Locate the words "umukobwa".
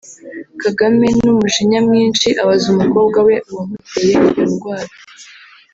2.73-3.19